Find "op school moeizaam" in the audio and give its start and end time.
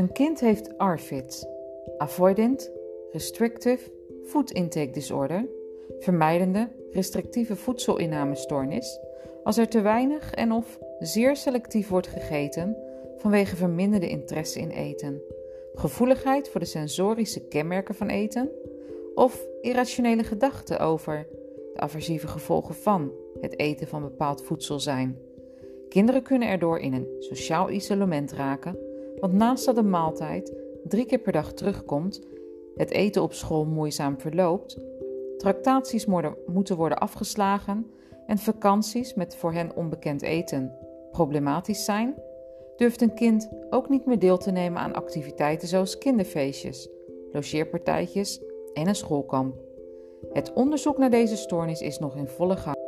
33.22-34.20